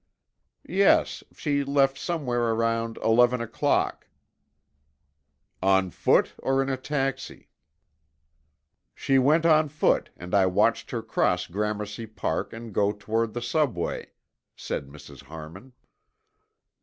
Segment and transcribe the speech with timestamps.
[0.67, 4.07] "Yes, she left somewhere around eleven o'clock."
[5.61, 7.49] "On foot or in a taxi?"
[8.95, 13.43] "She went on foot and I watched her cross Gramercy Park and go toward the
[13.43, 14.07] Subway,"
[14.55, 15.25] said Mrs.
[15.25, 15.71] Harmon.